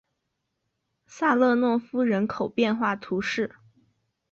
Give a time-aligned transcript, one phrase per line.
[1.05, 3.57] 萨勒诺夫人口变化图示